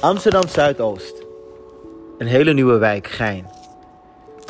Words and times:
Amsterdam 0.00 0.48
Zuidoost. 0.48 1.26
Een 2.18 2.26
hele 2.26 2.52
nieuwe 2.52 2.78
wijk, 2.78 3.06
Gein. 3.06 3.46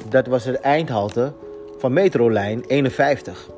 Dat 0.09 0.27
was 0.27 0.45
het 0.45 0.61
eindhalte 0.61 1.33
van 1.79 1.93
metrolijn 1.93 2.65
51. 2.67 3.49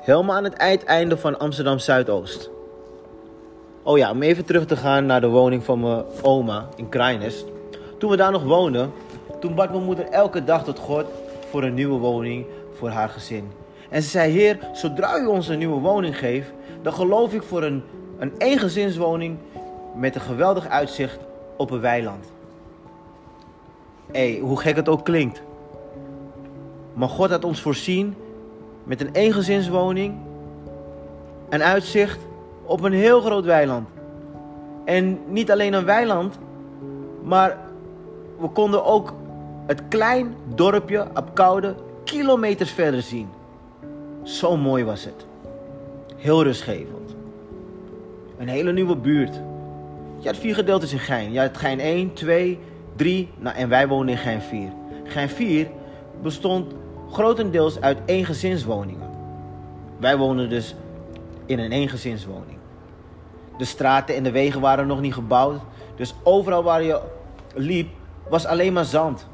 Helemaal 0.00 0.36
aan 0.36 0.44
het 0.44 0.52
eindeinde 0.52 1.16
van 1.16 1.38
Amsterdam 1.38 1.78
Zuidoost. 1.78 2.50
Oh 3.82 3.98
ja, 3.98 4.10
om 4.10 4.22
even 4.22 4.44
terug 4.44 4.66
te 4.66 4.76
gaan 4.76 5.06
naar 5.06 5.20
de 5.20 5.26
woning 5.28 5.64
van 5.64 5.80
mijn 5.80 6.04
oma 6.22 6.68
in 6.76 6.88
Krijnest. 6.88 7.46
Toen 7.98 8.10
we 8.10 8.16
daar 8.16 8.32
nog 8.32 8.44
woonden, 8.44 8.92
toen 9.40 9.54
bad 9.54 9.70
mijn 9.70 9.84
moeder 9.84 10.04
elke 10.04 10.44
dag 10.44 10.64
tot 10.64 10.78
God 10.78 11.04
voor 11.50 11.62
een 11.62 11.74
nieuwe 11.74 11.98
woning 11.98 12.46
voor 12.72 12.88
haar 12.88 13.08
gezin. 13.08 13.50
En 13.90 14.02
ze 14.02 14.08
zei, 14.08 14.32
Heer, 14.32 14.58
zodra 14.72 15.18
u 15.18 15.26
ons 15.26 15.48
een 15.48 15.58
nieuwe 15.58 15.80
woning 15.80 16.18
geeft, 16.18 16.50
dan 16.82 16.92
geloof 16.92 17.32
ik 17.32 17.42
voor 17.42 17.62
een, 17.62 17.82
een 18.18 18.32
eengezinswoning 18.38 19.38
met 19.94 20.14
een 20.14 20.20
geweldig 20.20 20.68
uitzicht 20.68 21.18
op 21.62 21.70
een 21.70 21.80
weiland. 21.80 22.32
Hé, 24.12 24.32
hey, 24.32 24.40
hoe 24.40 24.60
gek 24.60 24.76
het 24.76 24.88
ook 24.88 25.04
klinkt. 25.04 25.42
Maar 26.94 27.08
God 27.08 27.30
had 27.30 27.44
ons 27.44 27.60
voorzien 27.60 28.14
met 28.84 29.00
een 29.00 29.12
eengezinswoning, 29.12 30.14
een 31.48 31.62
uitzicht 31.62 32.18
op 32.64 32.82
een 32.82 32.92
heel 32.92 33.20
groot 33.20 33.44
weiland. 33.44 33.88
En 34.84 35.18
niet 35.26 35.50
alleen 35.50 35.72
een 35.72 35.84
weiland, 35.84 36.38
maar 37.22 37.58
we 38.38 38.48
konden 38.48 38.84
ook 38.84 39.12
het 39.66 39.82
klein 39.88 40.34
dorpje 40.54 41.06
Apkoude 41.12 41.74
kilometers 42.04 42.70
verder 42.70 43.02
zien. 43.02 43.28
Zo 44.22 44.56
mooi 44.56 44.84
was 44.84 45.04
het. 45.04 45.26
Heel 46.16 46.42
rustgevend. 46.42 47.14
Een 48.38 48.48
hele 48.48 48.72
nieuwe 48.72 48.96
buurt. 48.96 49.40
Je 50.22 50.28
had 50.28 50.36
vier 50.36 50.54
gedeeltes 50.54 50.92
in 50.92 50.98
Gein. 50.98 51.32
Je 51.32 51.40
had 51.40 51.56
Gein 51.56 51.80
1, 51.80 52.12
2, 52.12 52.58
3 52.96 53.30
nou, 53.38 53.56
en 53.56 53.68
wij 53.68 53.88
woonden 53.88 54.14
in 54.14 54.20
Gein 54.20 54.42
4. 54.42 54.72
Gein 55.04 55.28
4 55.28 55.68
bestond 56.22 56.72
grotendeels 57.10 57.80
uit 57.80 57.98
eengezinswoningen. 58.04 59.10
Wij 59.98 60.16
woonden 60.16 60.48
dus 60.48 60.74
in 61.46 61.58
een 61.58 61.72
eengezinswoning. 61.72 62.58
De 63.58 63.64
straten 63.64 64.14
en 64.14 64.22
de 64.22 64.30
wegen 64.30 64.60
waren 64.60 64.86
nog 64.86 65.00
niet 65.00 65.14
gebouwd. 65.14 65.60
Dus 65.96 66.14
overal 66.22 66.62
waar 66.62 66.82
je 66.82 67.00
liep 67.54 67.88
was 68.28 68.46
alleen 68.46 68.72
maar 68.72 68.84
zand. 68.84 69.26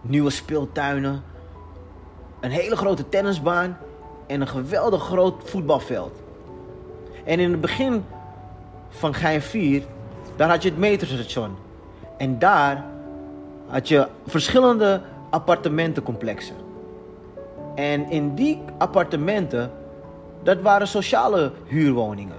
Nieuwe 0.00 0.30
speeltuinen. 0.30 1.22
Een 2.40 2.50
hele 2.50 2.76
grote 2.76 3.08
tennisbaan. 3.08 3.78
En 4.26 4.40
een 4.40 4.48
geweldig 4.48 5.02
groot 5.02 5.42
voetbalveld. 5.44 6.22
En 7.24 7.38
in 7.40 7.50
het 7.50 7.60
begin 7.60 8.04
van 8.90 9.14
Gein 9.14 9.42
4, 9.42 9.82
daar 10.36 10.48
had 10.48 10.62
je 10.62 10.68
het 10.68 10.78
metrostation. 10.78 11.56
En 12.16 12.38
daar 12.38 12.84
had 13.66 13.88
je 13.88 14.06
verschillende 14.26 15.00
appartementencomplexen. 15.30 16.56
En 17.74 18.10
in 18.10 18.34
die 18.34 18.60
appartementen, 18.78 19.70
dat 20.42 20.60
waren 20.60 20.88
sociale 20.88 21.52
huurwoningen. 21.66 22.36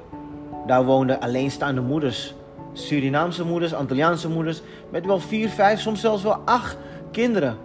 Daar 0.67 0.85
woonden 0.85 1.21
alleenstaande 1.21 1.81
moeders, 1.81 2.33
Surinaamse 2.73 3.45
moeders, 3.45 3.73
Antilliaanse 3.73 4.29
moeders, 4.29 4.61
met 4.89 5.05
wel 5.05 5.19
vier, 5.19 5.49
vijf, 5.49 5.79
soms 5.79 6.01
zelfs 6.01 6.23
wel 6.23 6.37
acht 6.45 6.77
kinderen. 7.11 7.57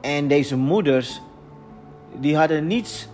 En 0.00 0.28
deze 0.28 0.56
moeders, 0.56 1.20
die 2.14 2.36
hadden 2.36 2.66
niets, 2.66 3.08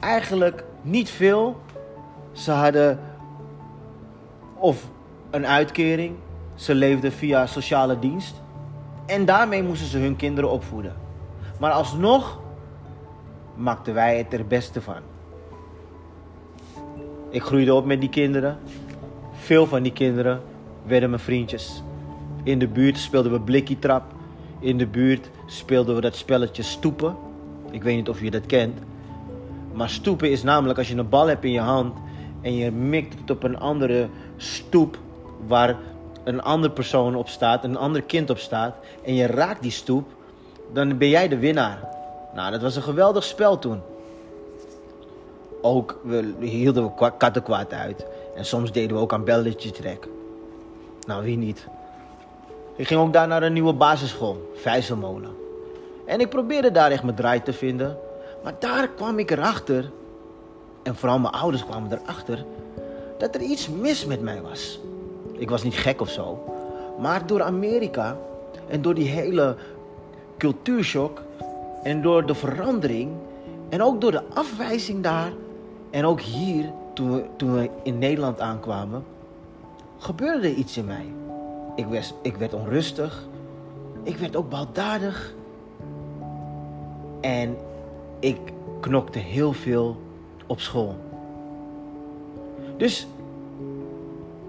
eigenlijk 0.00 0.64
niet 0.82 1.10
veel. 1.10 1.60
Ze 2.32 2.50
hadden 2.50 3.00
of 4.58 4.88
een 5.30 5.46
uitkering, 5.46 6.14
ze 6.54 6.74
leefden 6.74 7.12
via 7.12 7.46
sociale 7.46 7.98
dienst. 7.98 8.42
En 9.06 9.24
daarmee 9.24 9.62
moesten 9.62 9.88
ze 9.88 9.98
hun 9.98 10.16
kinderen 10.16 10.50
opvoeden. 10.50 10.94
Maar 11.60 11.70
alsnog 11.70 12.40
maakten 13.54 13.94
wij 13.94 14.18
het 14.18 14.32
er 14.32 14.46
beste 14.46 14.80
van. 14.80 15.00
Ik 17.30 17.42
groeide 17.42 17.74
op 17.74 17.84
met 17.84 18.00
die 18.00 18.08
kinderen. 18.08 18.58
Veel 19.32 19.66
van 19.66 19.82
die 19.82 19.92
kinderen 19.92 20.42
werden 20.82 21.10
mijn 21.10 21.22
vriendjes. 21.22 21.82
In 22.42 22.58
de 22.58 22.68
buurt 22.68 22.98
speelden 22.98 23.32
we 23.32 23.40
blikkietrap. 23.40 24.04
In 24.60 24.78
de 24.78 24.86
buurt 24.86 25.30
speelden 25.46 25.94
we 25.94 26.00
dat 26.00 26.16
spelletje 26.16 26.62
stoepen. 26.62 27.16
Ik 27.70 27.82
weet 27.82 27.96
niet 27.96 28.08
of 28.08 28.20
je 28.20 28.30
dat 28.30 28.46
kent. 28.46 28.78
Maar 29.72 29.90
stoepen 29.90 30.30
is 30.30 30.42
namelijk 30.42 30.78
als 30.78 30.88
je 30.88 30.96
een 30.96 31.08
bal 31.08 31.26
hebt 31.26 31.44
in 31.44 31.50
je 31.50 31.60
hand 31.60 31.98
en 32.46 32.56
je 32.56 32.70
mikt 32.70 33.18
het 33.18 33.30
op 33.30 33.42
een 33.42 33.58
andere 33.58 34.08
stoep 34.36 34.98
waar 35.46 35.76
een 36.24 36.42
andere 36.42 36.72
persoon 36.72 37.14
op 37.14 37.28
staat, 37.28 37.64
een 37.64 37.76
ander 37.76 38.02
kind 38.02 38.30
op 38.30 38.38
staat, 38.38 38.74
en 39.04 39.14
je 39.14 39.26
raakt 39.26 39.62
die 39.62 39.70
stoep, 39.70 40.08
dan 40.72 40.98
ben 40.98 41.08
jij 41.08 41.28
de 41.28 41.38
winnaar. 41.38 41.88
Nou, 42.34 42.50
dat 42.50 42.62
was 42.62 42.76
een 42.76 42.82
geweldig 42.82 43.24
spel 43.24 43.58
toen. 43.58 43.80
Ook 45.62 46.00
we 46.02 46.34
hielden 46.40 46.84
we 46.84 47.12
kattenkwaad 47.16 47.72
uit. 47.72 48.06
En 48.36 48.44
soms 48.44 48.72
deden 48.72 48.96
we 48.96 49.02
ook 49.02 49.12
aan 49.12 49.24
belletje 49.24 49.70
trek. 49.70 50.08
Nou, 51.06 51.24
wie 51.24 51.36
niet? 51.36 51.66
Ik 52.76 52.86
ging 52.86 53.00
ook 53.00 53.12
daar 53.12 53.28
naar 53.28 53.42
een 53.42 53.52
nieuwe 53.52 53.72
basisschool, 53.72 54.52
Vijzelmolen. 54.54 55.36
En 56.04 56.20
ik 56.20 56.28
probeerde 56.28 56.70
daar 56.70 56.90
echt 56.90 57.02
mijn 57.02 57.16
draai 57.16 57.42
te 57.42 57.52
vinden. 57.52 57.98
Maar 58.42 58.54
daar 58.58 58.88
kwam 58.88 59.18
ik 59.18 59.30
erachter, 59.30 59.90
en 60.86 60.96
vooral 60.96 61.18
mijn 61.18 61.34
ouders 61.34 61.64
kwamen 61.64 61.92
erachter, 61.92 62.44
dat 63.18 63.34
er 63.34 63.40
iets 63.40 63.68
mis 63.68 64.06
met 64.06 64.20
mij 64.20 64.42
was. 64.42 64.80
Ik 65.32 65.50
was 65.50 65.62
niet 65.62 65.74
gek 65.74 66.00
of 66.00 66.08
zo. 66.08 66.44
Maar 66.98 67.26
door 67.26 67.42
Amerika 67.42 68.16
en 68.68 68.82
door 68.82 68.94
die 68.94 69.08
hele 69.08 69.56
cultuurshock 70.38 71.22
en 71.82 72.02
door 72.02 72.26
de 72.26 72.34
verandering 72.34 73.10
en 73.68 73.82
ook 73.82 74.00
door 74.00 74.10
de 74.10 74.22
afwijzing 74.34 75.02
daar 75.02 75.32
en 75.90 76.04
ook 76.04 76.20
hier 76.20 76.72
toen 76.94 77.14
we, 77.14 77.24
toen 77.36 77.52
we 77.54 77.70
in 77.82 77.98
Nederland 77.98 78.40
aankwamen, 78.40 79.04
gebeurde 79.98 80.54
iets 80.54 80.76
in 80.76 80.84
mij. 80.84 81.06
Ik 81.74 81.86
werd, 81.86 82.14
ik 82.22 82.36
werd 82.36 82.54
onrustig. 82.54 83.26
Ik 84.02 84.16
werd 84.16 84.36
ook 84.36 84.48
baldadig. 84.48 85.34
En 87.20 87.56
ik 88.20 88.38
knokte 88.80 89.18
heel 89.18 89.52
veel 89.52 90.04
op 90.46 90.60
school. 90.60 90.96
Dus 92.76 93.06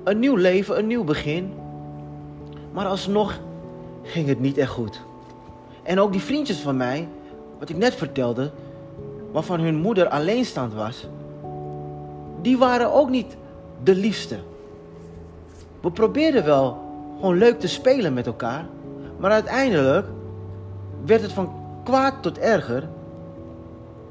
een 0.03 0.19
nieuw 0.19 0.35
leven, 0.35 0.77
een 0.77 0.87
nieuw 0.87 1.03
begin. 1.03 1.53
Maar 2.71 2.85
alsnog 2.85 3.39
ging 4.03 4.27
het 4.27 4.39
niet 4.39 4.57
echt 4.57 4.71
goed. 4.71 5.01
En 5.83 5.99
ook 5.99 6.11
die 6.11 6.21
vriendjes 6.21 6.57
van 6.57 6.77
mij, 6.77 7.07
wat 7.59 7.69
ik 7.69 7.77
net 7.77 7.95
vertelde, 7.95 8.51
waarvan 9.31 9.59
hun 9.59 9.75
moeder 9.75 10.07
alleenstaand 10.07 10.73
was, 10.73 11.07
die 12.41 12.57
waren 12.57 12.93
ook 12.93 13.09
niet 13.09 13.37
de 13.83 13.95
liefste. 13.95 14.37
We 15.81 15.91
probeerden 15.91 16.45
wel 16.45 16.77
gewoon 17.15 17.37
leuk 17.37 17.59
te 17.59 17.67
spelen 17.67 18.13
met 18.13 18.25
elkaar, 18.25 18.65
maar 19.17 19.31
uiteindelijk 19.31 20.07
werd 21.05 21.21
het 21.21 21.31
van 21.31 21.53
kwaad 21.83 22.13
tot 22.21 22.37
erger 22.37 22.87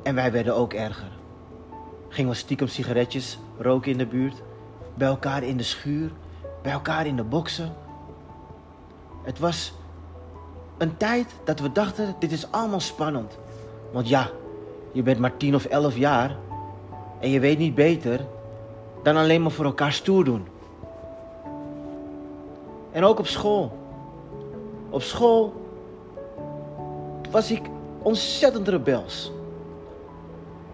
en 0.03 0.15
wij 0.15 0.33
werden 0.33 0.55
ook 0.55 0.73
erger. 0.73 1.16
Gingen 2.09 2.31
we 2.31 2.37
stiekem 2.37 2.69
sigaretjes 2.69 3.39
roken 3.59 3.93
in 3.93 3.99
de 3.99 4.07
buurt, 4.07 4.43
bij 4.95 5.09
elkaar 5.09 5.43
in 5.43 5.57
de 5.57 5.63
schuur, 5.63 6.11
bij 6.63 6.73
elkaar 6.73 7.07
in 7.07 7.17
de 7.17 7.23
boksen. 7.23 7.75
Het 9.23 9.39
was 9.39 9.73
een 10.79 10.97
tijd 10.97 11.35
dat 11.45 11.61
we 11.61 11.73
dachten, 11.73 12.15
dit 12.19 12.33
is 12.33 12.51
allemaal 12.51 12.81
spannend. 12.81 13.39
Want 13.93 14.09
ja, 14.09 14.31
je 14.93 15.03
bent 15.03 15.19
maar 15.19 15.37
tien 15.37 15.55
of 15.55 15.65
elf 15.65 15.97
jaar 15.97 16.37
en 17.21 17.31
je 17.31 17.41
weet 17.41 17.59
niet 17.59 17.75
beter 17.75 18.21
dan 19.03 19.17
alleen 19.17 19.43
maar 19.43 19.51
voor 19.51 19.65
elkaar 19.65 19.93
stoer 19.93 20.25
doen. 20.25 20.47
En 22.93 23.05
ook 23.05 23.19
op 23.19 23.27
school. 23.27 23.79
Op 24.91 25.03
school 25.03 25.55
was 27.31 27.51
ik 27.51 27.63
ontzettend 28.03 28.69
rebels. 28.69 29.33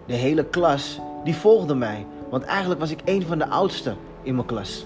De 0.05 0.13
hele 0.13 0.45
klas 0.45 0.99
die 1.23 1.35
volgde 1.35 1.75
mij, 1.75 2.05
want 2.29 2.43
eigenlijk 2.43 2.79
was 2.79 2.91
ik 2.91 3.01
een 3.05 3.25
van 3.25 3.37
de 3.37 3.47
oudsten 3.47 3.97
in 4.23 4.35
mijn 4.35 4.47
klas. 4.47 4.85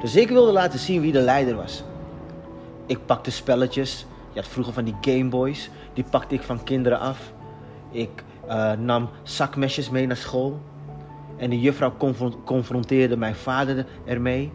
Dus 0.00 0.16
ik 0.16 0.28
wilde 0.28 0.52
laten 0.52 0.78
zien 0.78 1.00
wie 1.00 1.12
de 1.12 1.20
leider 1.20 1.56
was. 1.56 1.84
Ik 2.86 3.06
pakte 3.06 3.30
spelletjes. 3.30 4.06
Je 4.32 4.40
had 4.40 4.48
vroeger 4.48 4.72
van 4.72 4.84
die 4.84 4.96
Gameboys. 5.00 5.70
Die 5.92 6.04
pakte 6.10 6.34
ik 6.34 6.42
van 6.42 6.64
kinderen 6.64 6.98
af. 6.98 7.32
Ik 7.90 8.24
uh, 8.48 8.72
nam 8.72 9.08
zakmesjes 9.22 9.90
mee 9.90 10.06
naar 10.06 10.16
school. 10.16 10.60
En 11.36 11.50
de 11.50 11.60
juffrouw 11.60 11.94
confronteerde 12.44 13.16
mijn 13.16 13.34
vader 13.34 13.86
ermee. 14.04 14.52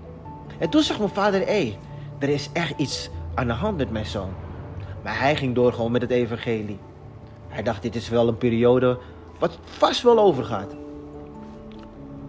En 0.60 0.69
toen 0.69 0.81
zag 0.81 0.98
mijn 0.98 1.10
vader, 1.10 1.40
hé, 1.40 1.46
hey, 1.46 1.78
er 2.19 2.30
is 2.30 2.50
echt 2.54 2.80
iets 2.80 3.10
aan 3.34 3.48
de 3.48 3.54
hand 3.54 3.78
met 3.78 3.92
mijn 3.92 4.06
zoon. 4.06 4.34
Maar 5.04 5.19
hij 5.19 5.36
ging 5.36 5.56
door 5.56 5.74
gewoon 5.74 5.92
met 5.92 6.02
het 6.02 6.12
evangelie. 6.12 6.80
Hij 7.48 7.64
dacht, 7.64 7.81
dit 7.81 7.96
is 7.96 8.10
wel 8.10 8.28
een 8.28 8.38
periode 8.38 8.98
wat 9.40 9.60
vast 9.64 10.02
wel 10.02 10.19
overgaat. 10.19 10.75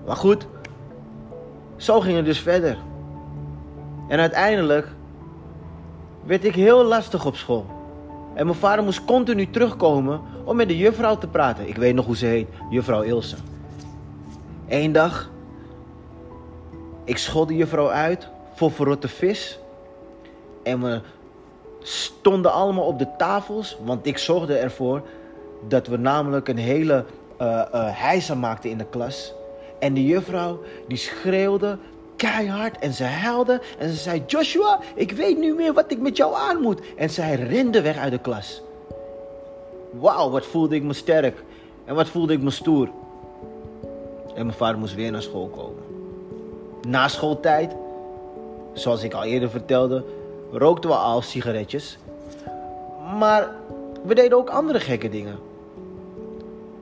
Maar 0.09 0.17
goed, 0.17 0.47
zo 1.77 2.01
ging 2.01 2.17
het 2.17 2.25
dus 2.25 2.41
verder. 2.41 2.79
En 4.09 4.19
uiteindelijk 4.19 4.89
werd 6.25 6.45
ik 6.45 6.55
heel 6.55 6.85
lastig 6.85 7.27
op 7.27 7.37
school. 7.37 7.67
En 8.35 8.47
mijn 8.47 8.59
vader 8.59 8.85
moest 8.85 9.05
continu 9.05 9.51
terugkomen 9.51 10.21
om 10.45 10.57
met 10.57 10.69
de 10.69 10.77
juffrouw 10.77 11.19
te 11.19 11.27
praten. 11.27 11.69
Ik 11.69 11.77
weet 11.77 11.95
nog 11.95 12.07
hoe 12.07 12.17
ze 12.17 12.27
heet, 12.27 12.49
juffrouw 12.71 13.03
Ilse. 13.03 13.37
Eén 14.69 14.93
dag, 14.93 15.31
ik 17.05 17.19
schold 17.19 17.49
de 17.49 17.57
juffrouw 17.57 17.91
uit 17.91 18.29
voor 18.55 18.71
verrotte 18.71 19.09
vis. 19.09 19.59
En 20.63 20.81
we 20.83 21.01
stonden 21.81 22.53
allemaal 22.53 22.87
op 22.87 22.99
de 22.99 23.09
tafels, 23.17 23.79
want 23.85 24.07
ik 24.07 24.19
zorgde 24.19 24.57
ervoor 24.57 25.03
dat 25.69 25.87
we 25.87 25.97
namelijk 25.97 26.49
een 26.49 26.59
hele 26.59 27.05
uh, 27.41 27.63
hijsa 27.73 28.35
maakten 28.35 28.71
in 28.71 28.79
de 28.79 28.87
klas. 28.91 29.37
En 29.79 29.95
de 29.95 30.05
juffrouw 30.05 30.61
die 30.89 30.99
schreeuwde 30.99 31.79
keihard 32.17 32.79
en 32.79 32.93
ze 32.93 33.05
huilde 33.05 33.61
en 33.79 33.89
ze 33.89 33.97
zei: 33.97 34.23
Joshua, 34.27 34.81
ik 34.95 35.13
weet 35.13 35.39
nu 35.39 35.55
meer 35.55 35.73
wat 35.73 35.91
ik 35.91 35.99
met 35.99 36.17
jou 36.17 36.35
aan 36.35 36.61
moet. 36.61 36.81
En 36.97 37.11
zij 37.11 37.35
rende 37.35 37.83
weg 37.83 37.97
uit 37.97 38.13
de 38.13 38.19
klas. 38.19 38.63
Wauw, 39.91 40.31
wat 40.31 40.47
voelde 40.47 40.75
ik 40.75 40.83
me 40.83 40.93
sterk 40.93 41.45
en 41.85 41.95
wat 41.95 42.09
voelde 42.09 42.33
ik 42.33 42.43
me 42.43 42.51
stoer. 42.51 42.89
En 44.35 44.47
mijn 44.47 44.59
vader 44.59 44.79
moest 44.79 44.95
weer 44.95 45.11
naar 45.11 45.23
school 45.23 45.49
komen. 45.49 45.83
Na 46.89 47.09
schooltijd, 47.09 47.75
zoals 48.73 49.03
ik 49.03 49.15
al 49.15 49.25
eerder 49.25 49.51
vertelde, 49.51 50.05
rookten 50.53 50.91
we 50.91 50.97
al 50.97 51.23
sigaretjes. 51.23 51.99
Maar 53.19 53.51
we 54.05 54.15
deden 54.15 54.39
ook 54.39 54.51
andere 54.51 54.81
gekke 54.81 55.09
dingen. 55.09 55.39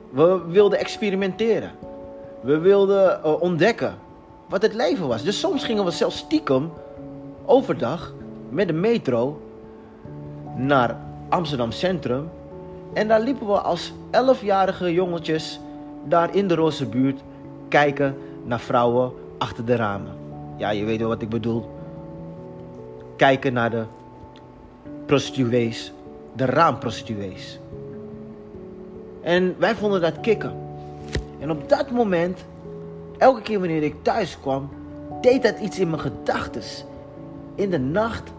We 0.09 0.41
wilden 0.47 0.79
experimenteren. 0.79 1.71
We 2.41 2.57
wilden 2.57 3.19
uh, 3.25 3.41
ontdekken 3.41 3.95
wat 4.49 4.61
het 4.61 4.73
leven 4.73 5.07
was. 5.07 5.23
Dus 5.23 5.39
soms 5.39 5.63
gingen 5.63 5.85
we 5.85 5.91
zelfs 5.91 6.17
stiekem 6.17 6.71
overdag 7.45 8.13
met 8.49 8.67
de 8.67 8.73
metro 8.73 9.41
naar 10.55 10.97
Amsterdam 11.29 11.71
Centrum. 11.71 12.29
En 12.93 13.07
daar 13.07 13.21
liepen 13.21 13.47
we 13.47 13.61
als 13.61 13.93
elfjarige 14.11 14.93
jongetjes 14.93 15.59
daar 16.05 16.35
in 16.35 16.47
de 16.47 16.55
roze 16.55 16.85
buurt 16.85 17.21
kijken 17.67 18.17
naar 18.43 18.59
vrouwen 18.59 19.11
achter 19.37 19.65
de 19.65 19.75
ramen. 19.75 20.13
Ja, 20.57 20.69
je 20.69 20.85
weet 20.85 20.99
wel 20.99 21.07
wat 21.07 21.21
ik 21.21 21.29
bedoel. 21.29 21.69
Kijken 23.15 23.53
naar 23.53 23.69
de 23.69 23.83
prostituees, 25.05 25.93
de 26.35 26.45
raamprostituees. 26.45 27.59
En 29.21 29.55
wij 29.59 29.75
vonden 29.75 30.01
dat 30.01 30.19
kicken. 30.19 30.66
En 31.39 31.51
op 31.51 31.69
dat 31.69 31.91
moment, 31.91 32.45
elke 33.17 33.41
keer 33.41 33.59
wanneer 33.59 33.83
ik 33.83 34.03
thuis 34.03 34.39
kwam, 34.39 34.69
deed 35.21 35.43
dat 35.43 35.59
iets 35.59 35.79
in 35.79 35.89
mijn 35.89 36.01
gedachten. 36.01 36.61
In 37.55 37.69
de 37.69 37.79
nacht 37.79 38.31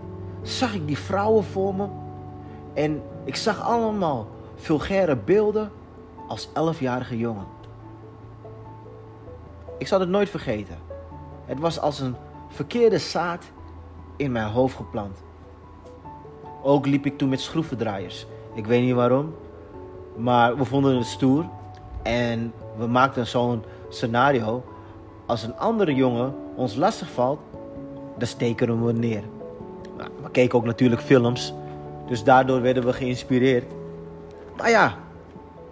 zag 0.42 0.74
ik 0.74 0.86
die 0.86 0.98
vrouwen 0.98 1.44
voor 1.44 1.74
me. 1.74 1.86
En 2.74 3.02
ik 3.24 3.36
zag 3.36 3.62
allemaal 3.62 4.26
vulgaire 4.54 5.16
beelden 5.16 5.70
als 6.26 6.48
elfjarige 6.54 7.18
jongen. 7.18 7.46
Ik 9.78 9.86
zal 9.86 10.00
het 10.00 10.08
nooit 10.08 10.28
vergeten. 10.28 10.78
Het 11.44 11.58
was 11.58 11.80
als 11.80 12.00
een 12.00 12.14
verkeerde 12.48 12.98
zaad 12.98 13.44
in 14.16 14.32
mijn 14.32 14.50
hoofd 14.50 14.76
geplant. 14.76 15.22
Ook 16.62 16.86
liep 16.86 17.06
ik 17.06 17.18
toen 17.18 17.28
met 17.28 17.40
schroevendraaiers. 17.40 18.26
Ik 18.54 18.66
weet 18.66 18.82
niet 18.82 18.94
waarom, 18.94 19.34
maar 20.16 20.56
we 20.56 20.64
vonden 20.64 20.96
het 20.96 21.06
stoer. 21.06 21.44
En 22.08 22.52
we 22.76 22.86
maakten 22.86 23.26
zo'n 23.26 23.62
scenario. 23.88 24.64
Als 25.26 25.42
een 25.42 25.56
andere 25.56 25.94
jongen 25.94 26.34
ons 26.54 26.74
lastig 26.74 27.10
valt, 27.10 27.38
dan 28.18 28.28
steken 28.28 28.84
we 28.84 28.92
neer. 28.92 29.22
Nou, 29.96 30.10
we 30.22 30.30
keken 30.30 30.58
ook 30.58 30.64
natuurlijk 30.64 31.02
films. 31.02 31.54
Dus 32.06 32.24
daardoor 32.24 32.62
werden 32.62 32.84
we 32.84 32.92
geïnspireerd. 32.92 33.72
Maar 34.56 34.70
ja, 34.70 34.94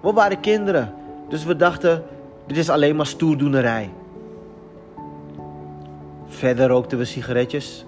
we 0.00 0.12
waren 0.12 0.40
kinderen. 0.40 0.94
Dus 1.28 1.44
we 1.44 1.56
dachten, 1.56 2.02
dit 2.46 2.56
is 2.56 2.70
alleen 2.70 2.96
maar 2.96 3.06
stoerdoenerij. 3.06 3.90
Verder 6.26 6.68
rookten 6.68 6.98
we 6.98 7.04
sigaretjes. 7.04 7.84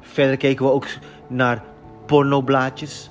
Verder 0.00 0.36
keken 0.36 0.64
we 0.64 0.72
ook 0.72 0.86
naar 1.26 1.62
pornoblaadjes. 2.06 3.10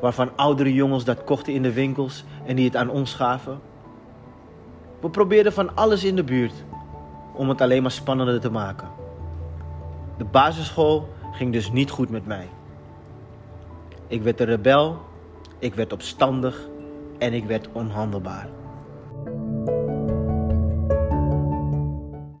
Waarvan 0.00 0.36
oudere 0.36 0.74
jongens 0.74 1.04
dat 1.04 1.24
kochten 1.24 1.52
in 1.52 1.62
de 1.62 1.72
winkels 1.72 2.24
en 2.46 2.56
die 2.56 2.64
het 2.64 2.76
aan 2.76 2.90
ons 2.90 3.14
gaven. 3.14 3.60
We 5.00 5.10
probeerden 5.10 5.52
van 5.52 5.76
alles 5.76 6.04
in 6.04 6.16
de 6.16 6.24
buurt 6.24 6.64
om 7.34 7.48
het 7.48 7.60
alleen 7.60 7.82
maar 7.82 7.90
spannender 7.90 8.40
te 8.40 8.50
maken. 8.50 8.88
De 10.16 10.24
basisschool 10.24 11.08
ging 11.32 11.52
dus 11.52 11.70
niet 11.70 11.90
goed 11.90 12.10
met 12.10 12.26
mij. 12.26 12.48
Ik 14.06 14.22
werd 14.22 14.40
een 14.40 14.46
rebel, 14.46 14.98
ik 15.58 15.74
werd 15.74 15.92
opstandig 15.92 16.68
en 17.18 17.32
ik 17.32 17.44
werd 17.44 17.68
onhandelbaar. 17.72 18.59